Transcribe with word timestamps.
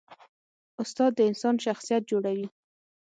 استاد 0.81 1.11
د 1.15 1.19
انسان 1.29 1.55
شخصیت 1.65 2.03
جوړوي. 2.11 2.47